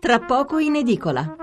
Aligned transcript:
tra 0.00 0.18
poco 0.18 0.56
in 0.56 0.76
edicola. 0.76 1.36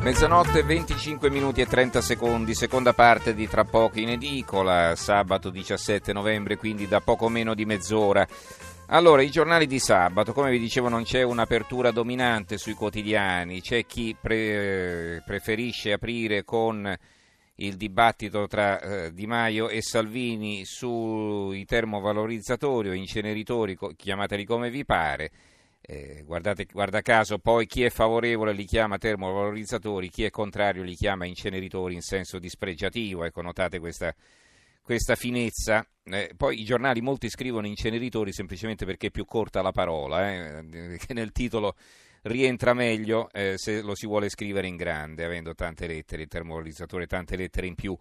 Mezzanotte 0.00 0.62
25 0.62 1.28
minuti 1.28 1.60
e 1.60 1.66
30 1.66 2.00
secondi, 2.00 2.54
seconda 2.54 2.94
parte 2.94 3.34
di 3.34 3.46
Tra 3.46 3.64
poco 3.64 4.00
in 4.00 4.08
edicola, 4.08 4.96
sabato 4.96 5.50
17 5.50 6.14
novembre, 6.14 6.56
quindi 6.56 6.88
da 6.88 7.02
poco 7.02 7.28
meno 7.28 7.52
di 7.52 7.66
mezz'ora. 7.66 8.26
Allora, 8.92 9.22
i 9.22 9.30
giornali 9.30 9.68
di 9.68 9.78
sabato, 9.78 10.32
come 10.32 10.50
vi 10.50 10.58
dicevo, 10.58 10.88
non 10.88 11.04
c'è 11.04 11.22
un'apertura 11.22 11.92
dominante 11.92 12.58
sui 12.58 12.74
quotidiani, 12.74 13.60
c'è 13.60 13.86
chi 13.86 14.16
pre- 14.20 15.22
preferisce 15.24 15.92
aprire 15.92 16.42
con 16.42 16.92
il 17.54 17.76
dibattito 17.76 18.48
tra 18.48 18.80
eh, 18.80 19.12
Di 19.12 19.28
Maio 19.28 19.68
e 19.68 19.80
Salvini 19.80 20.64
sui 20.64 21.64
termovalorizzatori 21.66 22.88
o 22.88 22.92
inceneritori, 22.92 23.78
chiamateli 23.94 24.44
come 24.44 24.70
vi 24.70 24.84
pare. 24.84 25.30
Eh, 25.80 26.24
guardate, 26.26 26.66
guarda 26.72 27.00
caso, 27.00 27.38
poi 27.38 27.66
chi 27.66 27.84
è 27.84 27.90
favorevole 27.90 28.52
li 28.52 28.64
chiama 28.64 28.98
termovalorizzatori, 28.98 30.08
chi 30.08 30.24
è 30.24 30.30
contrario 30.30 30.82
li 30.82 30.96
chiama 30.96 31.26
inceneritori 31.26 31.94
in 31.94 32.02
senso 32.02 32.40
dispregiativo. 32.40 33.22
Ecco, 33.22 33.40
notate 33.40 33.78
questa 33.78 34.12
questa 34.82 35.14
finezza. 35.14 35.86
Eh, 36.02 36.32
poi 36.36 36.60
i 36.60 36.64
giornali 36.64 37.00
molti 37.00 37.28
scrivono 37.28 37.66
inceneritori 37.66 38.32
semplicemente 38.32 38.84
perché 38.84 39.08
è 39.08 39.10
più 39.10 39.24
corta 39.24 39.62
la 39.62 39.72
parola, 39.72 40.30
eh, 40.30 40.98
che 40.98 41.14
nel 41.14 41.32
titolo 41.32 41.76
rientra 42.22 42.74
meglio 42.74 43.30
eh, 43.32 43.54
se 43.56 43.80
lo 43.80 43.94
si 43.94 44.06
vuole 44.06 44.28
scrivere 44.28 44.66
in 44.66 44.76
grande, 44.76 45.24
avendo 45.24 45.54
tante 45.54 45.86
lettere, 45.86 46.22
il 46.22 46.28
termovalorizzatore 46.28 47.06
tante 47.06 47.36
lettere 47.36 47.66
in 47.66 47.74
più. 47.74 47.96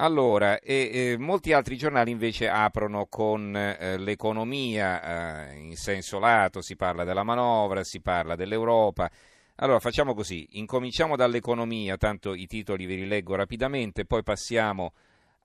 Allora, 0.00 0.60
e, 0.60 1.16
molti 1.18 1.52
altri 1.52 1.76
giornali 1.76 2.12
invece 2.12 2.48
aprono 2.48 3.06
con 3.06 3.56
eh, 3.56 3.98
l'economia 3.98 5.48
eh, 5.50 5.56
in 5.56 5.74
senso 5.74 6.20
lato, 6.20 6.62
si 6.62 6.76
parla 6.76 7.02
della 7.02 7.24
manovra, 7.24 7.82
si 7.82 8.00
parla 8.00 8.36
dell'Europa. 8.36 9.10
Allora 9.56 9.80
facciamo 9.80 10.14
così, 10.14 10.46
incominciamo 10.52 11.16
dall'economia, 11.16 11.96
tanto 11.96 12.32
i 12.34 12.46
titoli 12.46 12.86
ve 12.86 12.94
li 12.94 13.08
leggo 13.08 13.34
rapidamente, 13.34 14.04
poi 14.04 14.22
passiamo 14.22 14.92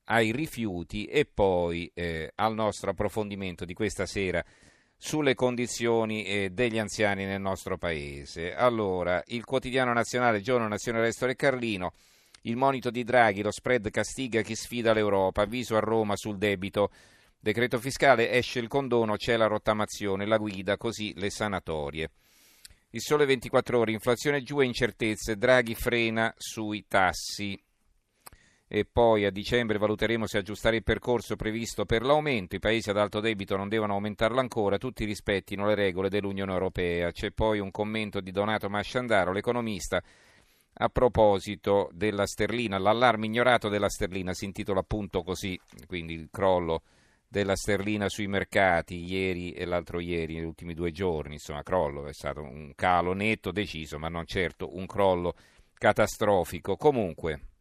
ai 0.06 0.32
rifiuti 0.32 1.06
e 1.06 1.26
poi 1.26 1.90
eh, 1.94 2.32
al 2.36 2.54
nostro 2.54 2.92
approfondimento 2.92 3.66
di 3.66 3.74
questa 3.74 4.06
sera 4.06 4.44
sulle 4.98 5.36
condizioni 5.36 6.24
eh, 6.24 6.50
degli 6.52 6.80
anziani 6.80 7.26
nel 7.26 7.42
nostro 7.42 7.78
paese. 7.78 8.54
Allora, 8.54 9.22
il 9.28 9.44
quotidiano 9.44 9.92
nazionale 9.92 10.42
Giorno 10.42 10.68
Nazione 10.68 11.02
Resto 11.02 11.28
e 11.28 11.36
Carlino, 11.36 11.92
il 12.44 12.56
monito 12.56 12.90
di 12.90 13.04
Draghi, 13.04 13.42
lo 13.42 13.52
spread 13.52 13.90
castiga 13.90 14.42
chi 14.42 14.56
sfida 14.56 14.94
l'Europa, 14.94 15.42
avviso 15.42 15.76
a 15.76 15.82
Roma 15.82 16.16
sul 16.16 16.38
debito. 16.38 16.90
Decreto 17.38 17.80
fiscale, 17.80 18.32
esce 18.32 18.60
il 18.60 18.70
condono, 18.70 19.18
c'è 19.18 19.36
la 19.36 19.48
rottamazione, 19.48 20.26
la 20.26 20.38
guida, 20.38 20.78
così 20.78 21.14
le 21.18 21.30
sanatorie. 21.30 22.10
Il 22.92 23.02
sole 23.02 23.26
24 23.26 23.80
ore, 23.80 23.92
inflazione 23.92 24.42
giù 24.42 24.62
e 24.62 24.66
incertezze, 24.66 25.36
Draghi 25.36 25.76
frena 25.76 26.34
sui 26.38 26.86
tassi 26.88 27.62
e 28.76 28.86
poi 28.92 29.24
a 29.24 29.30
dicembre 29.30 29.78
valuteremo 29.78 30.26
se 30.26 30.40
aggiustare 30.40 30.78
il 30.78 30.84
percorso 30.84 31.36
previsto 31.36 31.86
per 31.86 32.02
l'aumento. 32.02 32.56
I 32.56 32.60
paesi 32.60 32.90
ad 32.90 32.98
alto 32.98 33.20
debito 33.20 33.56
non 33.56 33.70
devono 33.70 33.94
aumentarlo 33.94 34.40
ancora, 34.40 34.80
tutti 34.80 35.06
rispettino 35.06 35.68
le 35.68 35.76
regole 35.76 36.10
dell'Unione 36.10 36.54
Europea. 36.54 37.12
C'è 37.12 37.30
poi 37.30 37.60
un 37.60 37.70
commento 37.70 38.20
di 38.20 38.32
Donato 38.32 38.70
Masciandaro, 38.70 39.32
l'economista, 39.32 40.02
a 40.74 40.90
proposito 40.90 41.88
della 41.94 42.26
sterlina, 42.26 42.80
l'allarme 42.80 43.28
ignorato 43.28 43.70
della 43.70 43.90
sterlina, 43.90 44.34
si 44.34 44.46
intitola 44.46 44.80
appunto 44.80 45.22
così, 45.22 45.56
quindi 45.86 46.16
il 46.16 46.30
crollo 46.32 46.82
della 47.28 47.56
sterlina 47.56 48.10
sui 48.10 48.26
mercati 48.26 49.06
ieri 49.06 49.52
e 49.52 49.66
l'altro 49.66 50.00
ieri, 50.00 50.34
negli 50.34 50.46
ultimi 50.46 50.74
due 50.74 50.90
giorni, 50.90 51.34
insomma 51.34 51.62
crollo, 51.62 52.08
è 52.08 52.14
stato 52.14 52.42
un 52.42 52.72
calo 52.74 53.14
netto, 53.14 53.52
deciso, 53.52 54.00
ma 54.00 54.08
non 54.08 54.26
certo 54.26 54.76
un 54.76 54.88
crollo 54.88 55.36
catastrofico. 55.76 56.76
Comunque, 56.76 57.53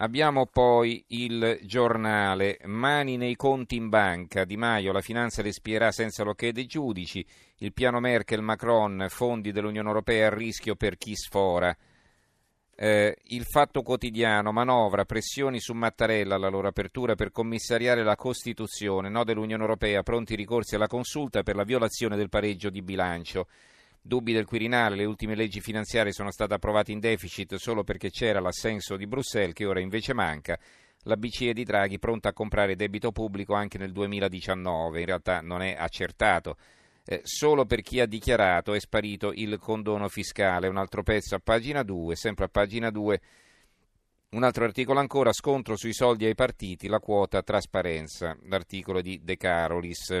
Abbiamo 0.00 0.46
poi 0.46 1.04
il 1.08 1.58
giornale 1.62 2.58
Mani 2.66 3.16
nei 3.16 3.34
conti 3.34 3.74
in 3.74 3.88
banca. 3.88 4.44
Di 4.44 4.56
Maio, 4.56 4.92
la 4.92 5.00
finanza 5.00 5.42
respirerà 5.42 5.90
senza 5.90 6.22
l'ok 6.22 6.50
dei 6.50 6.66
giudici. 6.66 7.26
Il 7.58 7.72
piano 7.72 7.98
Merkel-Macron, 7.98 9.06
fondi 9.08 9.50
dell'Unione 9.50 9.88
Europea 9.88 10.28
a 10.28 10.34
rischio 10.34 10.76
per 10.76 10.96
chi 10.98 11.16
sfora. 11.16 11.76
Eh, 12.76 13.16
il 13.24 13.44
fatto 13.44 13.82
quotidiano, 13.82 14.52
manovra, 14.52 15.04
pressioni 15.04 15.58
su 15.58 15.72
Mattarella, 15.72 16.38
la 16.38 16.48
loro 16.48 16.68
apertura 16.68 17.16
per 17.16 17.32
commissariare 17.32 18.04
la 18.04 18.14
Costituzione, 18.14 19.08
no 19.08 19.24
dell'Unione 19.24 19.62
Europea, 19.62 20.04
pronti 20.04 20.36
ricorsi 20.36 20.76
alla 20.76 20.86
consulta 20.86 21.42
per 21.42 21.56
la 21.56 21.64
violazione 21.64 22.16
del 22.16 22.28
pareggio 22.28 22.70
di 22.70 22.82
bilancio. 22.82 23.48
Dubbi 24.00 24.32
del 24.32 24.46
Quirinale, 24.46 24.96
le 24.96 25.04
ultime 25.04 25.34
leggi 25.34 25.60
finanziarie 25.60 26.12
sono 26.12 26.30
state 26.30 26.54
approvate 26.54 26.92
in 26.92 27.00
deficit 27.00 27.56
solo 27.56 27.84
perché 27.84 28.10
c'era 28.10 28.40
l'assenso 28.40 28.96
di 28.96 29.06
Bruxelles 29.06 29.54
che 29.54 29.66
ora 29.66 29.80
invece 29.80 30.14
manca. 30.14 30.58
La 31.02 31.16
BCE 31.16 31.52
di 31.52 31.64
Draghi 31.64 31.98
pronta 31.98 32.30
a 32.30 32.32
comprare 32.32 32.76
debito 32.76 33.12
pubblico 33.12 33.54
anche 33.54 33.78
nel 33.78 33.92
2019, 33.92 35.00
in 35.00 35.06
realtà 35.06 35.40
non 35.40 35.62
è 35.62 35.74
accertato. 35.78 36.56
Eh, 37.04 37.20
solo 37.24 37.64
per 37.64 37.80
chi 37.80 38.00
ha 38.00 38.06
dichiarato 38.06 38.74
è 38.74 38.80
sparito 38.80 39.32
il 39.32 39.58
condono 39.58 40.08
fiscale. 40.08 40.68
Un 40.68 40.76
altro 40.76 41.02
pezzo 41.02 41.34
a 41.34 41.40
pagina 41.42 41.82
2, 41.82 42.14
sempre 42.16 42.44
a 42.44 42.48
pagina 42.48 42.90
2. 42.90 43.20
Un 44.30 44.42
altro 44.42 44.64
articolo 44.64 45.00
ancora, 45.00 45.32
scontro 45.32 45.74
sui 45.76 45.94
soldi 45.94 46.26
ai 46.26 46.34
partiti, 46.34 46.86
la 46.86 46.98
quota 46.98 47.42
trasparenza, 47.42 48.36
l'articolo 48.42 49.00
di 49.00 49.20
De 49.22 49.38
Carolis. 49.38 50.18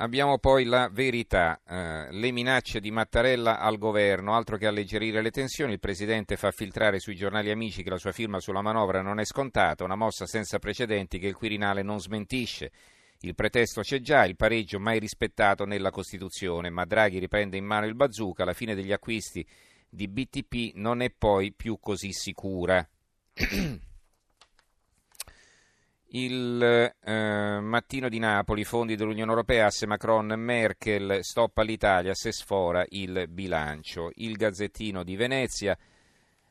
Abbiamo 0.00 0.38
poi 0.38 0.64
la 0.64 0.88
verità, 0.90 1.60
eh, 1.68 2.10
le 2.10 2.30
minacce 2.30 2.80
di 2.80 2.90
Mattarella 2.90 3.58
al 3.58 3.76
governo, 3.76 4.34
altro 4.34 4.56
che 4.56 4.66
alleggerire 4.66 5.20
le 5.20 5.30
tensioni, 5.30 5.74
il 5.74 5.78
Presidente 5.78 6.38
fa 6.38 6.50
filtrare 6.52 6.98
sui 6.98 7.14
giornali 7.14 7.50
amici 7.50 7.82
che 7.82 7.90
la 7.90 7.98
sua 7.98 8.10
firma 8.10 8.40
sulla 8.40 8.62
manovra 8.62 9.02
non 9.02 9.20
è 9.20 9.26
scontata, 9.26 9.84
una 9.84 9.96
mossa 9.96 10.24
senza 10.24 10.58
precedenti 10.58 11.18
che 11.18 11.26
il 11.26 11.34
Quirinale 11.34 11.82
non 11.82 12.00
smentisce. 12.00 12.72
Il 13.20 13.34
pretesto 13.34 13.82
c'è 13.82 14.00
già, 14.00 14.24
il 14.24 14.36
pareggio 14.36 14.80
mai 14.80 14.98
rispettato 14.98 15.66
nella 15.66 15.90
Costituzione, 15.90 16.70
ma 16.70 16.86
Draghi 16.86 17.18
riprende 17.18 17.58
in 17.58 17.66
mano 17.66 17.84
il 17.84 17.94
bazooka, 17.94 18.46
la 18.46 18.54
fine 18.54 18.74
degli 18.74 18.92
acquisti 18.92 19.46
di 19.86 20.08
BTP 20.08 20.76
non 20.76 21.02
è 21.02 21.10
poi 21.10 21.52
più 21.52 21.78
così 21.78 22.12
sicura. 22.12 22.88
Il 26.12 26.60
eh, 26.60 27.60
mattino 27.60 28.08
di 28.08 28.18
Napoli, 28.18 28.64
fondi 28.64 28.96
dell'Unione 28.96 29.30
Europea, 29.30 29.66
asse 29.66 29.86
Macron, 29.86 30.26
Merkel, 30.36 31.20
stop 31.22 31.58
all'Italia 31.58 32.14
se 32.14 32.32
sfora 32.32 32.84
il 32.88 33.26
bilancio. 33.28 34.10
Il 34.16 34.34
Gazzettino 34.36 35.04
di 35.04 35.14
Venezia, 35.14 35.78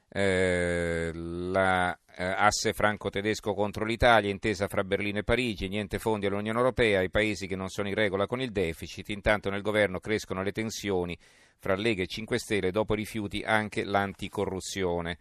eh, 0.07 1.11
la 1.13 1.93
eh, 2.15 2.23
asse 2.23 2.71
franco-tedesco 2.71 3.53
contro 3.53 3.83
l'Italia, 3.83 4.31
intesa 4.31 4.69
fra 4.69 4.85
Berlino 4.85 5.19
e 5.19 5.23
Parigi, 5.23 5.67
niente 5.67 5.99
fondi 5.99 6.25
all'Unione 6.25 6.57
Europea, 6.57 7.01
i 7.01 7.09
paesi 7.09 7.45
che 7.45 7.57
non 7.57 7.67
sono 7.67 7.89
in 7.89 7.95
regola 7.95 8.27
con 8.27 8.39
il 8.39 8.51
deficit. 8.53 9.09
Intanto 9.09 9.49
nel 9.49 9.61
governo 9.61 9.99
crescono 9.99 10.41
le 10.41 10.53
tensioni 10.53 11.17
fra 11.57 11.75
Lega 11.75 12.03
e 12.03 12.07
5 12.07 12.39
Stelle, 12.39 12.71
dopo 12.71 12.93
rifiuti 12.93 13.43
anche 13.43 13.83
l'anticorruzione. 13.83 15.17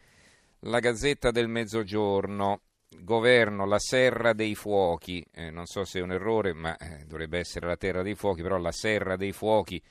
La 0.60 0.78
Gazzetta 0.78 1.32
del 1.32 1.48
Mezzogiorno 1.48 2.60
governo 2.88 3.66
la 3.66 3.78
Serra 3.78 4.32
dei 4.32 4.54
Fuochi, 4.54 5.24
eh, 5.32 5.50
non 5.50 5.66
so 5.66 5.84
se 5.84 5.98
è 5.98 6.02
un 6.02 6.12
errore, 6.12 6.52
ma 6.52 6.76
eh, 6.76 7.04
dovrebbe 7.04 7.38
essere 7.38 7.66
la 7.66 7.76
Terra 7.76 8.02
dei 8.02 8.14
Fuochi, 8.14 8.42
però 8.42 8.56
la 8.58 8.72
Serra 8.72 9.16
dei 9.16 9.32
Fuochi, 9.32 9.82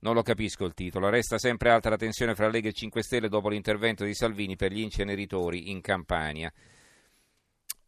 non 0.00 0.14
lo 0.14 0.22
capisco 0.22 0.64
il 0.64 0.74
titolo. 0.74 1.08
Resta 1.08 1.38
sempre 1.38 1.70
alta 1.70 1.90
la 1.90 1.96
tensione 1.96 2.34
fra 2.34 2.48
Lega 2.48 2.68
e 2.68 2.72
5 2.72 3.02
Stelle 3.02 3.28
dopo 3.28 3.48
l'intervento 3.48 4.04
di 4.04 4.14
Salvini 4.14 4.56
per 4.56 4.72
gli 4.72 4.80
inceneritori 4.80 5.70
in 5.70 5.80
Campania. 5.80 6.52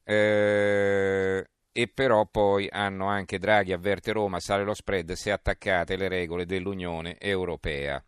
Eh, 0.03 1.49
e 1.73 1.89
però 1.89 2.27
poi 2.27 2.69
hanno 2.69 3.07
anche 3.07 3.39
Draghi 3.39 3.73
avverte 3.73 4.13
Roma, 4.13 4.41
sale 4.41 4.65
lo 4.65 4.75
spread 4.75 5.13
se 5.13 5.31
attaccate 5.31 5.97
le 5.97 6.09
regole 6.09 6.47
dell'Unione 6.47 7.17
Europea. 7.19 8.03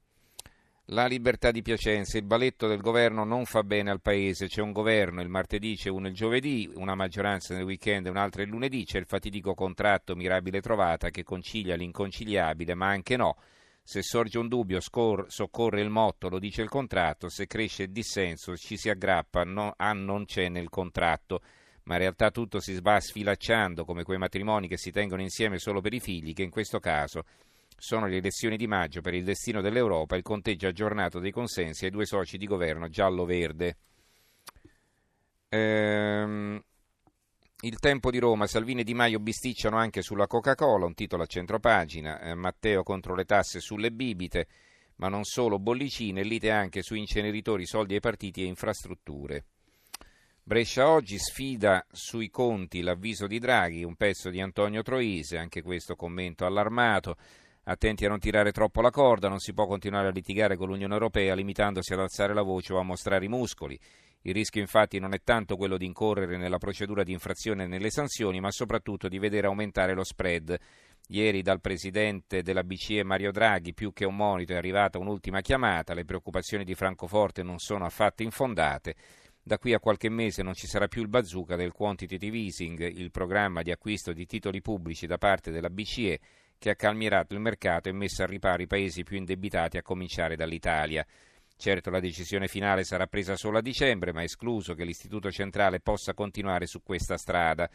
La 0.87 1.07
libertà 1.07 1.53
di 1.53 1.63
Piacenza, 1.63 2.19
il 2.19 2.25
baletto 2.25 2.67
del 2.67 2.81
governo 2.81 3.23
non 3.23 3.45
fa 3.45 3.63
bene 3.63 3.93
al 3.93 4.01
paese, 4.01 4.49
c'è 4.49 4.61
un 4.61 4.73
governo 4.73 5.23
il 5.23 5.29
martedì, 5.29 5.77
c'è 5.77 5.89
uno 5.89 6.09
il 6.09 6.13
giovedì, 6.13 6.69
una 6.75 6.97
maggioranza 6.97 7.55
nel 7.55 7.63
weekend 7.63 8.07
e 8.07 8.11
un'altra 8.11 8.43
il 8.43 8.49
lunedì, 8.49 8.85
c'è 8.85 8.99
il 8.99 9.07
fatidico 9.07 9.55
contratto 9.55 10.17
mirabile 10.17 10.61
trovata 10.61 11.11
che 11.11 11.23
concilia 11.23 11.77
l'inconciliabile, 11.77 12.75
ma 12.75 12.89
anche 12.89 13.17
no. 13.17 13.37
Se 13.81 14.03
sorge 14.03 14.39
un 14.39 14.49
dubbio 14.49 14.81
scor- 14.81 15.31
soccorre 15.31 15.83
il 15.83 15.89
motto, 15.89 16.29
lo 16.29 16.41
dice 16.41 16.63
il 16.63 16.69
contratto, 16.69 17.29
se 17.29 17.47
cresce 17.47 17.85
il 17.85 17.93
dissenso 17.93 18.57
ci 18.57 18.77
si 18.77 18.91
aggrappa 18.91 19.45
no, 19.45 19.75
a 19.77 19.93
non 19.93 20.25
c'è 20.25 20.49
nel 20.49 20.69
contratto, 20.69 21.43
ma 21.85 21.95
in 21.95 22.01
realtà 22.01 22.33
tutto 22.33 22.59
si 22.59 22.79
va 22.81 22.99
sfilacciando 22.99 23.85
come 23.85 24.03
quei 24.03 24.19
matrimoni 24.19 24.67
che 24.67 24.77
si 24.77 24.91
tengono 24.91 25.23
insieme 25.23 25.59
solo 25.59 25.81
per 25.81 25.95
i 25.95 26.01
figli, 26.01 26.33
che 26.33 26.43
in 26.43 26.51
questo 26.51 26.81
caso 26.81 27.23
Sono 27.85 28.07
le 28.07 28.19
elezioni 28.19 28.57
di 28.57 28.69
maggio 28.69 29.01
per 29.01 29.13
il 29.13 29.25
destino 29.25 29.61
dell'Europa, 29.61 30.15
il 30.15 30.23
conteggio 30.23 30.69
aggiornato 30.69 31.19
dei 31.19 31.33
consensi 31.33 31.85
ai 31.85 31.91
due 31.91 32.07
soci 32.07 32.39
di 32.39 32.47
governo 32.47 32.89
giallo-verde. 32.89 33.77
Ehm, 35.49 36.63
il 37.63 37.79
tempo 37.81 38.13
di 38.13 38.21
Roma, 38.21 38.47
Salvini 38.47 38.83
e 38.83 38.85
Di 38.85 38.95
Maio 38.95 39.19
bisticciano 39.19 39.77
anche 39.77 40.01
sulla 40.01 40.29
Coca-Cola, 40.29 40.87
un 40.87 40.95
titolo 40.95 41.25
a 41.25 41.27
centropagina, 41.27 42.21
eh, 42.21 42.35
Matteo 42.35 42.85
contro 42.85 43.17
le 43.17 43.25
tasse 43.25 43.59
sulle 43.59 43.91
bibite, 43.91 44.47
ma 44.99 45.09
non 45.09 45.25
solo 45.25 45.59
bollicine, 45.59 46.23
lite 46.23 46.53
anche 46.53 46.83
su 46.83 46.95
inceneritori, 46.95 47.67
soldi 47.67 47.95
ai 47.95 48.01
partiti 48.01 48.43
e 48.43 48.47
infrastrutture. 48.47 49.45
Brescia 50.45 50.89
oggi 50.89 51.19
sfida 51.19 51.85
sui 51.91 52.31
conti 52.31 52.81
l'avviso 52.81 53.27
di 53.27 53.41
Draghi, 53.41 53.83
un 53.83 53.97
pezzo 53.97 54.31
di 54.31 54.41
Antonio 54.41 54.83
Troise, 54.83 55.37
anche 55.37 55.63
questo 55.63 55.97
commento 55.97 56.47
allarmato. 56.47 57.17
Attenti 57.65 58.05
a 58.05 58.09
non 58.09 58.19
tirare 58.19 58.51
troppo 58.51 58.81
la 58.81 58.91
corda, 58.91 59.29
non 59.29 59.39
si 59.39 59.53
può 59.53 59.67
continuare 59.67 60.09
a 60.09 60.11
litigare 60.11 60.57
con 60.57 60.67
l'Unione 60.67 60.95
Europea 60.95 61.37
limitandosi 61.37 61.93
ad 61.93 62.01
alzare 62.01 62.35
la 62.35 62.43
voce 62.43 62.73
o 62.73 62.79
a 62.79 62.83
mostrare 62.83 63.25
i 63.25 63.29
muscoli. 63.29 63.79
Il 64.23 64.35
rischio 64.35 64.61
infatti 64.61 64.99
non 64.99 65.15
è 65.15 65.21
tanto 65.23 65.57
quello 65.57 65.77
di 65.77 65.87
incorrere 65.87 66.37
nella 66.37 66.59
procedura 66.59 67.05
di 67.05 67.13
infrazione 67.13 67.63
e 67.63 67.67
nelle 67.69 67.91
sanzioni, 67.91 68.41
ma 68.41 68.51
soprattutto 68.51 69.07
di 69.07 69.21
vedere 69.21 69.47
aumentare 69.47 69.95
lo 69.95 70.03
spread. 70.03 70.59
Ieri 71.07 71.43
dal 71.43 71.61
presidente 71.61 72.43
della 72.43 72.65
BCE 72.65 73.05
Mario 73.05 73.31
Draghi, 73.31 73.75
più 73.75 73.93
che 73.93 74.07
un 74.07 74.17
monito, 74.17 74.55
è 74.55 74.57
arrivata 74.57 74.99
un'ultima 74.99 75.41
chiamata. 75.41 75.95
Le 75.95 76.05
preoccupazioni 76.05 76.65
di 76.65 76.75
Francoforte 76.75 77.45
non 77.45 77.59
sono 77.59 77.85
affatto 77.85 78.25
infondate. 78.25 78.97
Da 79.41 79.59
qui 79.59 79.73
a 79.73 79.79
qualche 79.79 80.09
mese 80.09 80.43
non 80.43 80.55
ci 80.55 80.67
sarà 80.67 80.89
più 80.89 81.01
il 81.01 81.09
bazooka 81.09 81.55
del 81.55 81.71
quantitative 81.71 82.37
easing, 82.37 82.81
il 82.81 83.13
programma 83.13 83.63
di 83.63 83.71
acquisto 83.71 84.13
di 84.13 84.27
titoli 84.27 84.61
pubblici 84.61 85.07
da 85.07 85.19
parte 85.19 85.53
della 85.53 85.71
BCE 85.71 86.19
che 86.63 86.71
ha 86.71 86.77
calmierato 86.77 87.35
il 87.35 87.41
mercato 87.41 87.89
e 87.89 87.93
messo 87.93 88.23
a 88.23 88.27
riparo 88.27 88.63
i 88.63 88.69
paesi 88.69 89.03
più 89.03 89.17
indebitati, 89.17 89.79
a 89.79 89.83
cominciare 89.83 90.37
dall'Italia. 90.37 91.05
Certo 91.57 91.91
la 91.91 91.99
decisione 91.99 92.47
finale 92.47 92.85
sarà 92.85 93.09
presa 93.09 93.35
solo 93.35 93.59
a 93.59 93.61
dicembre, 93.61 94.13
ma 94.13 94.21
è 94.21 94.25
escluso 94.27 94.75
che 94.75 94.85
l'Istituto 94.85 95.29
centrale 95.33 95.81
possa 95.81 96.15
continuare 96.15 96.67
su 96.67 96.81
questa 96.85 97.17
strada. 97.17 97.69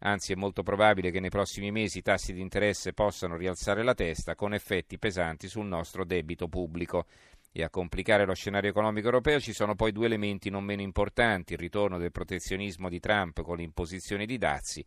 Anzi, 0.00 0.32
è 0.32 0.36
molto 0.36 0.62
probabile 0.62 1.10
che 1.10 1.20
nei 1.20 1.30
prossimi 1.30 1.70
mesi 1.70 1.98
i 1.98 2.02
tassi 2.02 2.34
di 2.34 2.42
interesse 2.42 2.92
possano 2.92 3.38
rialzare 3.38 3.82
la 3.82 3.94
testa 3.94 4.34
con 4.34 4.52
effetti 4.52 4.98
pesanti 4.98 5.48
sul 5.48 5.64
nostro 5.64 6.04
debito 6.04 6.46
pubblico. 6.46 7.06
E 7.50 7.62
a 7.62 7.70
complicare 7.70 8.26
lo 8.26 8.34
scenario 8.34 8.68
economico 8.68 9.06
europeo 9.06 9.40
ci 9.40 9.54
sono 9.54 9.74
poi 9.74 9.90
due 9.90 10.04
elementi 10.04 10.50
non 10.50 10.64
meno 10.64 10.82
importanti, 10.82 11.54
il 11.54 11.60
ritorno 11.60 11.96
del 11.96 12.12
protezionismo 12.12 12.90
di 12.90 13.00
Trump 13.00 13.40
con 13.40 13.56
l'imposizione 13.56 14.26
di 14.26 14.36
dazi 14.36 14.84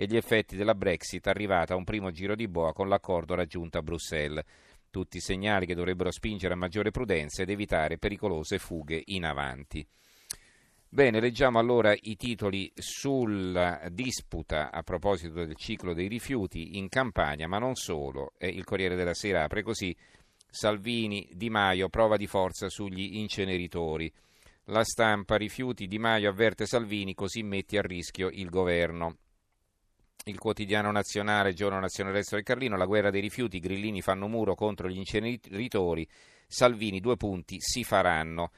e 0.00 0.06
gli 0.06 0.16
effetti 0.16 0.56
della 0.56 0.74
Brexit 0.74 1.26
arrivata 1.26 1.74
a 1.74 1.76
un 1.76 1.84
primo 1.84 2.10
giro 2.10 2.34
di 2.34 2.48
boa 2.48 2.72
con 2.72 2.88
l'accordo 2.88 3.34
raggiunto 3.34 3.76
a 3.76 3.82
Bruxelles 3.82 4.42
tutti 4.88 5.20
segnali 5.20 5.66
che 5.66 5.74
dovrebbero 5.74 6.10
spingere 6.10 6.54
a 6.54 6.56
maggiore 6.56 6.90
prudenza 6.90 7.42
ed 7.42 7.50
evitare 7.50 7.98
pericolose 7.98 8.58
fughe 8.58 9.02
in 9.08 9.26
avanti. 9.26 9.86
Bene, 10.88 11.20
leggiamo 11.20 11.58
allora 11.58 11.92
i 11.94 12.16
titoli 12.16 12.72
sulla 12.74 13.82
disputa 13.92 14.72
a 14.72 14.82
proposito 14.82 15.34
del 15.34 15.54
ciclo 15.54 15.92
dei 15.92 16.08
rifiuti 16.08 16.78
in 16.78 16.88
campagna, 16.88 17.46
ma 17.46 17.58
non 17.58 17.74
solo. 17.74 18.32
E 18.38 18.48
il 18.48 18.64
Corriere 18.64 18.96
della 18.96 19.12
Sera 19.12 19.44
apre 19.44 19.62
così: 19.62 19.94
Salvini, 20.48 21.28
Di 21.34 21.50
Maio, 21.50 21.90
prova 21.90 22.16
di 22.16 22.26
forza 22.26 22.70
sugli 22.70 23.18
inceneritori. 23.18 24.10
La 24.64 24.82
stampa, 24.82 25.36
rifiuti, 25.36 25.86
Di 25.86 25.98
Maio 25.98 26.30
avverte 26.30 26.64
Salvini, 26.64 27.12
così 27.12 27.42
metti 27.42 27.76
a 27.76 27.82
rischio 27.82 28.30
il 28.30 28.48
governo 28.48 29.18
il 30.24 30.38
quotidiano 30.38 30.90
nazionale, 30.90 31.54
giorno 31.54 31.80
nazionale 31.80 32.16
resto 32.16 32.34
del 32.34 32.44
Carlino, 32.44 32.76
la 32.76 32.86
guerra 32.86 33.10
dei 33.10 33.20
rifiuti, 33.20 33.56
i 33.56 33.60
grillini 33.60 34.02
fanno 34.02 34.28
muro 34.28 34.54
contro 34.54 34.88
gli 34.88 34.98
inceneritori, 34.98 36.06
Salvini 36.46 37.00
due 37.00 37.16
punti 37.16 37.56
si 37.60 37.84
faranno. 37.84 38.50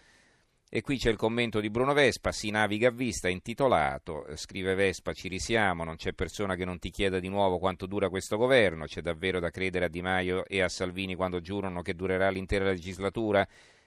E 0.75 0.81
qui 0.81 0.97
c'è 0.97 1.11
il 1.11 1.17
commento 1.17 1.61
di 1.61 1.69
Bruno 1.69 1.93
Vespa, 1.93 2.33
si 2.33 2.49
naviga 2.49 2.89
a 2.89 2.93
vista, 2.93 3.29
intitolato, 3.29 4.25
scrive 4.37 4.75
Vespa, 4.75 5.13
ci 5.13 5.29
risiamo, 5.29 5.85
non 5.85 5.97
c'è 5.97 6.15
persona 6.15 6.55
che 6.55 6.65
non 6.65 6.79
ti 6.79 6.89
chieda 6.89 7.21
di 7.21 7.29
nuovo 7.29 7.59
quanto 7.59 7.85
dura 7.85 8.09
questo 8.09 8.39
governo, 8.39 8.87
c'è 8.87 9.03
davvero 9.03 9.39
da 9.39 9.51
credere 9.51 9.85
a 9.85 9.89
Di 9.89 10.01
Maio 10.01 10.47
e 10.47 10.63
a 10.63 10.71
Salvini 10.71 11.15
quando 11.15 11.41
giurano 11.41 11.83
che 11.83 11.95
durerà 11.95 12.31
l'intera 12.31 12.65
legislatura? 12.65 13.47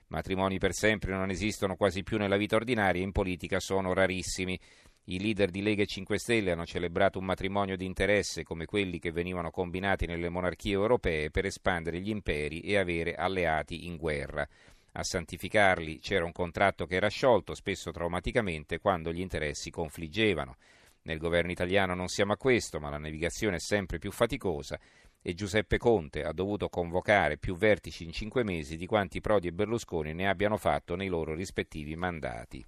Matrimoni 0.10 0.60
per 0.60 0.74
sempre 0.74 1.14
non 1.14 1.32
esistono 1.32 1.76
quasi 1.76 2.04
più 2.04 2.20
nella 2.20 2.38
vita 2.38 2.56
ordinaria, 2.56 3.02
in 3.02 3.12
politica 3.12 3.60
sono 3.60 3.92
rarissimi. 3.94 4.60
I 5.08 5.20
leader 5.20 5.52
di 5.52 5.62
Lega 5.62 5.84
e 5.84 5.86
5 5.86 6.18
Stelle 6.18 6.52
hanno 6.52 6.66
celebrato 6.66 7.20
un 7.20 7.26
matrimonio 7.26 7.78
di 7.78 7.86
interesse 7.86 8.42
come 8.42 8.66
quelli 8.66 8.98
che 8.98 9.12
venivano 9.12 9.52
combinati 9.52 10.08
nelle 10.08 10.30
monarchie 10.30 10.74
europee 10.74 11.30
per 11.30 11.46
espandere 11.46 12.00
gli 12.00 12.10
imperi 12.10 12.62
e 12.62 12.78
avere 12.78 13.14
alleati 13.14 13.86
in 13.86 13.98
guerra. 13.98 14.48
A 14.94 15.04
santificarli 15.04 16.00
c'era 16.00 16.26
un 16.26 16.32
contratto 16.32 16.88
che 16.88 16.96
era 16.96 17.08
sciolto, 17.08 17.54
spesso 17.54 17.92
traumaticamente, 17.92 18.80
quando 18.80 19.14
gli 19.14 19.20
interessi 19.20 19.70
confliggevano. 19.70 20.58
Nel 21.04 21.20
governo 21.20 21.52
italiano 21.52 21.94
non 21.94 22.08
siamo 22.08 22.34
a 22.34 22.38
questo, 22.38 22.80
ma 22.80 22.90
la 22.90 22.98
navigazione 22.98 23.58
è 23.58 23.60
sempre 23.60 24.00
più 24.00 24.12
faticosa 24.12 24.80
e 25.22 25.36
Giuseppe 25.36 25.78
Conte 25.78 26.24
ha 26.24 26.34
dovuto 26.34 26.68
convocare 26.68 27.38
più 27.38 27.56
vertici 27.56 28.06
in 28.06 28.12
cinque 28.12 28.44
mesi 28.44 28.76
di 28.76 28.88
quanti 28.88 29.22
Prodi 29.22 29.50
e 29.50 29.54
Berlusconi 29.54 30.14
ne 30.16 30.28
abbiano 30.28 30.58
fatto 30.58 30.96
nei 30.96 31.10
loro 31.10 31.36
rispettivi 31.36 31.96
mandati. 31.96 32.66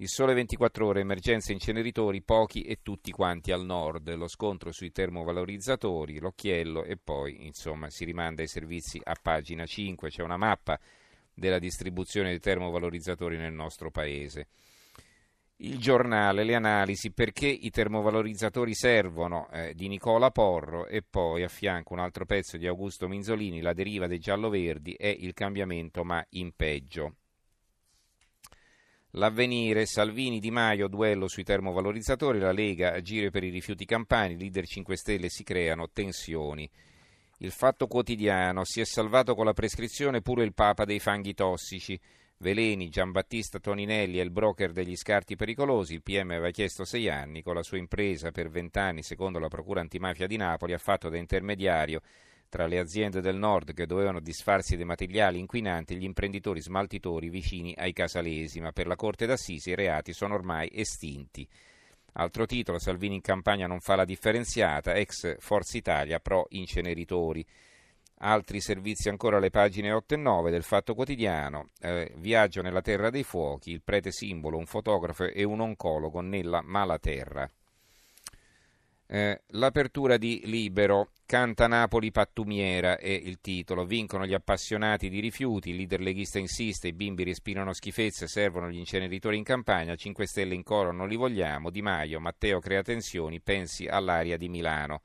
Il 0.00 0.08
sole 0.08 0.32
24 0.32 0.86
ore, 0.86 1.00
emergenza 1.00 1.50
inceneritori, 1.50 2.22
pochi 2.22 2.62
e 2.62 2.78
tutti 2.82 3.10
quanti 3.10 3.50
al 3.50 3.64
nord, 3.64 4.14
lo 4.14 4.28
scontro 4.28 4.70
sui 4.70 4.92
termovalorizzatori, 4.92 6.20
l'occhiello 6.20 6.84
e 6.84 6.96
poi 6.96 7.44
insomma 7.46 7.90
si 7.90 8.04
rimanda 8.04 8.40
ai 8.42 8.46
servizi 8.46 9.00
a 9.02 9.16
pagina 9.20 9.66
5, 9.66 10.08
c'è 10.08 10.22
una 10.22 10.36
mappa 10.36 10.78
della 11.34 11.58
distribuzione 11.58 12.28
dei 12.28 12.38
termovalorizzatori 12.38 13.36
nel 13.38 13.52
nostro 13.52 13.90
paese. 13.90 14.46
Il 15.56 15.78
giornale, 15.78 16.44
le 16.44 16.54
analisi, 16.54 17.10
perché 17.10 17.48
i 17.48 17.70
termovalorizzatori 17.70 18.76
servono 18.76 19.50
eh, 19.50 19.74
di 19.74 19.88
Nicola 19.88 20.30
Porro 20.30 20.86
e 20.86 21.02
poi 21.02 21.42
a 21.42 21.48
fianco 21.48 21.94
un 21.94 21.98
altro 21.98 22.24
pezzo 22.24 22.56
di 22.56 22.68
Augusto 22.68 23.08
Minzolini, 23.08 23.60
la 23.60 23.72
deriva 23.72 24.06
dei 24.06 24.20
giallo-verdi 24.20 24.92
è 24.92 25.08
il 25.08 25.34
cambiamento 25.34 26.04
ma 26.04 26.24
in 26.30 26.52
peggio. 26.54 27.16
L'avvenire, 29.12 29.86
Salvini, 29.86 30.38
Di 30.38 30.50
Maio, 30.50 30.86
duello 30.86 31.28
sui 31.28 31.42
termovalorizzatori, 31.42 32.38
la 32.38 32.52
Lega, 32.52 32.92
agire 32.92 33.30
per 33.30 33.42
i 33.42 33.48
rifiuti 33.48 33.86
campani, 33.86 34.36
leader 34.36 34.66
5 34.66 34.96
Stelle 34.96 35.30
si 35.30 35.44
creano 35.44 35.88
tensioni. 35.90 36.68
Il 37.38 37.50
fatto 37.50 37.86
quotidiano, 37.86 38.64
si 38.64 38.80
è 38.80 38.84
salvato 38.84 39.34
con 39.34 39.46
la 39.46 39.54
prescrizione 39.54 40.20
pure 40.20 40.44
il 40.44 40.52
Papa 40.52 40.84
dei 40.84 40.98
fanghi 40.98 41.32
tossici. 41.32 41.98
Veleni, 42.36 42.90
Giambattista 42.90 43.58
Toninelli 43.58 44.18
è 44.18 44.22
il 44.22 44.30
broker 44.30 44.72
degli 44.72 44.94
scarti 44.94 45.36
pericolosi, 45.36 45.94
il 45.94 46.02
PM 46.02 46.30
aveva 46.30 46.50
chiesto 46.50 46.84
sei 46.84 47.08
anni, 47.08 47.42
con 47.42 47.54
la 47.54 47.62
sua 47.62 47.78
impresa 47.78 48.30
per 48.30 48.50
vent'anni, 48.50 49.02
secondo 49.02 49.38
la 49.38 49.48
Procura 49.48 49.80
antimafia 49.80 50.26
di 50.26 50.36
Napoli, 50.36 50.74
ha 50.74 50.78
fatto 50.78 51.08
da 51.08 51.16
intermediario 51.16 52.02
tra 52.48 52.66
le 52.66 52.78
aziende 52.78 53.20
del 53.20 53.36
nord 53.36 53.74
che 53.74 53.86
dovevano 53.86 54.20
disfarsi 54.20 54.76
dei 54.76 54.84
materiali 54.84 55.38
inquinanti 55.38 55.94
e 55.94 55.96
gli 55.96 56.04
imprenditori 56.04 56.60
smaltitori 56.60 57.28
vicini 57.28 57.74
ai 57.76 57.92
casalesi, 57.92 58.60
ma 58.60 58.72
per 58.72 58.86
la 58.86 58.96
Corte 58.96 59.26
d'Assisi 59.26 59.70
i 59.70 59.74
reati 59.74 60.12
sono 60.12 60.34
ormai 60.34 60.70
estinti. 60.72 61.46
Altro 62.14 62.46
titolo, 62.46 62.78
Salvini 62.78 63.16
in 63.16 63.20
campagna 63.20 63.66
non 63.66 63.80
fa 63.80 63.94
la 63.94 64.04
differenziata, 64.04 64.94
ex 64.94 65.36
Forza 65.38 65.76
Italia 65.76 66.18
pro 66.18 66.46
inceneritori. 66.50 67.46
Altri 68.20 68.60
servizi 68.60 69.08
ancora 69.08 69.36
alle 69.36 69.50
pagine 69.50 69.92
8 69.92 70.14
e 70.14 70.16
9 70.16 70.50
del 70.50 70.64
Fatto 70.64 70.94
Quotidiano, 70.94 71.68
eh, 71.80 72.12
Viaggio 72.16 72.62
nella 72.62 72.80
Terra 72.80 73.10
dei 73.10 73.22
Fuochi, 73.22 73.70
il 73.70 73.82
prete 73.82 74.10
simbolo, 74.10 74.56
un 74.56 74.66
fotografo 74.66 75.24
e 75.24 75.44
un 75.44 75.60
oncologo 75.60 76.20
nella 76.20 76.60
Malaterra. 76.60 77.48
Eh, 79.10 79.40
l'apertura 79.52 80.18
di 80.18 80.42
Libero, 80.44 81.12
Canta 81.24 81.66
Napoli 81.66 82.10
pattumiera 82.10 82.98
è 82.98 83.08
il 83.08 83.40
titolo. 83.40 83.86
Vincono 83.86 84.26
gli 84.26 84.34
appassionati 84.34 85.08
di 85.08 85.20
rifiuti, 85.20 85.70
il 85.70 85.76
leader 85.76 86.00
leghista 86.00 86.38
insiste, 86.38 86.88
i 86.88 86.92
bimbi 86.92 87.24
respirano 87.24 87.72
schifezze, 87.72 88.28
servono 88.28 88.68
gli 88.68 88.76
inceneritori 88.76 89.38
in 89.38 89.44
campagna, 89.44 89.96
5 89.96 90.26
Stelle 90.26 90.54
in 90.54 90.62
coro 90.62 90.92
non 90.92 91.08
li 91.08 91.16
vogliamo, 91.16 91.70
Di 91.70 91.80
Maio, 91.80 92.20
Matteo 92.20 92.60
crea 92.60 92.82
tensioni, 92.82 93.40
pensi 93.40 93.86
all'aria 93.86 94.36
di 94.36 94.50
Milano. 94.50 95.00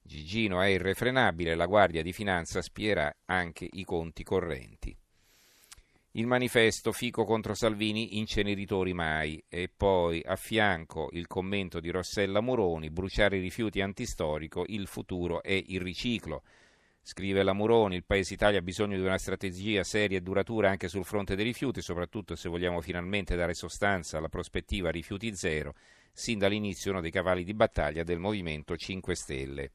Gigino 0.00 0.60
è 0.60 0.66
irrefrenabile, 0.66 1.56
la 1.56 1.66
Guardia 1.66 2.02
di 2.02 2.12
Finanza 2.12 2.62
spierà 2.62 3.12
anche 3.24 3.68
i 3.68 3.82
conti 3.82 4.22
correnti. 4.22 4.96
Il 6.14 6.26
manifesto 6.26 6.92
Fico 6.92 7.24
contro 7.24 7.54
Salvini, 7.54 8.18
inceneritori 8.18 8.92
mai. 8.92 9.42
E 9.48 9.70
poi 9.74 10.20
a 10.22 10.36
fianco 10.36 11.08
il 11.12 11.26
commento 11.26 11.80
di 11.80 11.88
Rossella 11.88 12.42
Muroni, 12.42 12.90
bruciare 12.90 13.38
i 13.38 13.40
rifiuti 13.40 13.80
antistorico, 13.80 14.64
il 14.66 14.86
futuro 14.86 15.42
è 15.42 15.52
il 15.52 15.80
riciclo. 15.80 16.42
Scrive 17.00 17.42
la 17.42 17.54
Muroni, 17.54 17.96
il 17.96 18.04
Paese 18.04 18.34
Italia 18.34 18.58
ha 18.58 18.62
bisogno 18.62 18.98
di 18.98 19.02
una 19.02 19.16
strategia 19.16 19.84
seria 19.84 20.18
e 20.18 20.20
duratura 20.20 20.68
anche 20.68 20.88
sul 20.88 21.06
fronte 21.06 21.34
dei 21.34 21.46
rifiuti, 21.46 21.80
soprattutto 21.80 22.36
se 22.36 22.50
vogliamo 22.50 22.82
finalmente 22.82 23.34
dare 23.34 23.54
sostanza 23.54 24.18
alla 24.18 24.28
prospettiva 24.28 24.90
rifiuti 24.90 25.34
zero, 25.34 25.74
sin 26.12 26.38
dall'inizio 26.38 26.90
uno 26.90 27.00
dei 27.00 27.10
cavalli 27.10 27.42
di 27.42 27.54
battaglia 27.54 28.02
del 28.02 28.18
Movimento 28.18 28.76
5 28.76 29.14
Stelle. 29.14 29.72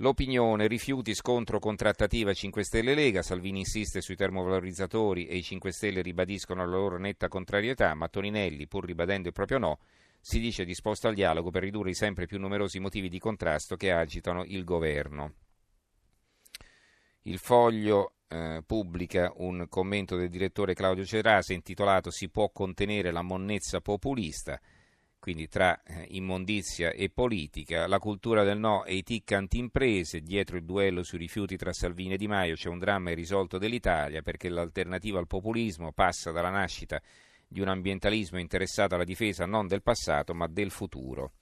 L'opinione, 0.00 0.66
rifiuti, 0.66 1.14
scontro 1.14 1.58
con 1.58 1.76
trattativa 1.76 2.32
5 2.32 2.64
Stelle 2.64 2.94
Lega, 2.94 3.20
Salvini 3.20 3.58
insiste 3.58 4.00
sui 4.00 4.16
termovalorizzatori 4.16 5.26
e 5.26 5.36
i 5.36 5.42
5 5.42 5.70
Stelle 5.72 6.00
ribadiscono 6.00 6.64
la 6.64 6.70
loro 6.70 6.98
netta 6.98 7.28
contrarietà, 7.28 7.92
ma 7.92 8.08
Toninelli, 8.08 8.66
pur 8.66 8.86
ribadendo 8.86 9.28
il 9.28 9.34
proprio 9.34 9.58
no, 9.58 9.78
si 10.18 10.40
dice 10.40 10.64
disposto 10.64 11.06
al 11.06 11.12
dialogo 11.12 11.50
per 11.50 11.64
ridurre 11.64 11.90
i 11.90 11.94
sempre 11.94 12.24
più 12.24 12.38
numerosi 12.38 12.78
motivi 12.78 13.10
di 13.10 13.18
contrasto 13.18 13.76
che 13.76 13.92
agitano 13.92 14.42
il 14.46 14.64
governo. 14.64 15.34
Il 17.24 17.36
foglio 17.36 18.14
eh, 18.28 18.62
pubblica 18.64 19.30
un 19.36 19.66
commento 19.68 20.16
del 20.16 20.30
direttore 20.30 20.72
Claudio 20.72 21.04
Cerase 21.04 21.52
intitolato 21.52 22.10
Si 22.10 22.30
può 22.30 22.48
contenere 22.48 23.10
la 23.10 23.20
monnezza 23.20 23.82
populista 23.82 24.58
quindi 25.20 25.46
tra 25.48 25.80
eh, 25.82 26.06
immondizia 26.10 26.90
e 26.90 27.10
politica, 27.10 27.86
la 27.86 27.98
cultura 27.98 28.42
del 28.42 28.58
no 28.58 28.84
e 28.84 28.96
i 28.96 29.02
tic 29.02 29.30
anti-imprese, 29.32 30.22
dietro 30.22 30.56
il 30.56 30.64
duello 30.64 31.02
sui 31.02 31.18
rifiuti 31.18 31.56
tra 31.56 31.72
Salvini 31.72 32.14
e 32.14 32.16
Di 32.16 32.26
Maio 32.26 32.54
c'è 32.54 32.68
un 32.68 32.78
dramma 32.78 33.10
irrisolto 33.10 33.58
dell'Italia 33.58 34.22
perché 34.22 34.48
l'alternativa 34.48 35.18
al 35.18 35.26
populismo 35.26 35.92
passa 35.92 36.32
dalla 36.32 36.50
nascita 36.50 37.00
di 37.46 37.60
un 37.60 37.68
ambientalismo 37.68 38.38
interessato 38.38 38.94
alla 38.94 39.04
difesa 39.04 39.44
non 39.44 39.66
del 39.66 39.82
passato 39.82 40.34
ma 40.34 40.46
del 40.46 40.70
futuro. 40.70 41.32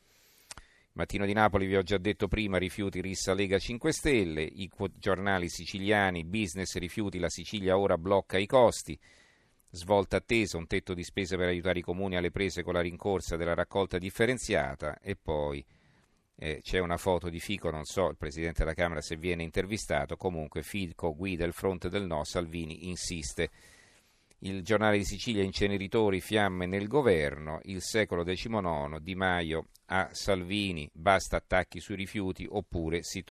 Mattino 0.92 1.26
di 1.26 1.32
Napoli 1.32 1.66
vi 1.66 1.76
ho 1.76 1.82
già 1.82 1.98
detto 1.98 2.26
prima, 2.26 2.58
rifiuti 2.58 3.00
rissa 3.00 3.32
Lega 3.32 3.58
5 3.58 3.92
Stelle, 3.92 4.42
i 4.42 4.68
giornali 4.94 5.48
siciliani, 5.48 6.24
business 6.24 6.76
rifiuti, 6.76 7.20
la 7.20 7.28
Sicilia 7.28 7.78
ora 7.78 7.96
blocca 7.96 8.36
i 8.36 8.46
costi. 8.46 8.98
Svolta 9.70 10.16
attesa, 10.16 10.56
un 10.56 10.66
tetto 10.66 10.94
di 10.94 11.04
spese 11.04 11.36
per 11.36 11.48
aiutare 11.48 11.80
i 11.80 11.82
comuni 11.82 12.16
alle 12.16 12.30
prese 12.30 12.62
con 12.62 12.72
la 12.72 12.80
rincorsa 12.80 13.36
della 13.36 13.54
raccolta 13.54 13.98
differenziata 13.98 14.98
e 15.00 15.14
poi 15.14 15.64
eh, 16.36 16.60
c'è 16.62 16.78
una 16.78 16.96
foto 16.96 17.28
di 17.28 17.40
Fico, 17.40 17.70
non 17.70 17.84
so 17.84 18.08
il 18.08 18.16
Presidente 18.16 18.60
della 18.60 18.74
Camera 18.74 19.02
se 19.02 19.16
viene 19.16 19.42
intervistato, 19.42 20.16
comunque 20.16 20.62
Fico 20.62 21.14
guida 21.14 21.44
il 21.44 21.52
fronte 21.52 21.88
del 21.88 22.06
no, 22.06 22.24
Salvini 22.24 22.88
insiste. 22.88 23.50
Il 24.42 24.62
giornale 24.62 24.98
di 24.98 25.04
Sicilia 25.04 25.42
inceneritori, 25.42 26.20
fiamme 26.20 26.66
nel 26.66 26.86
governo, 26.86 27.58
il 27.64 27.82
secolo 27.82 28.22
XIX, 28.22 29.00
Di 29.00 29.16
Maio 29.16 29.66
a 29.86 30.10
Salvini, 30.12 30.88
basta 30.92 31.36
attacchi 31.38 31.80
sui 31.80 31.96
rifiuti 31.96 32.46
oppure 32.48 33.02
si 33.02 33.24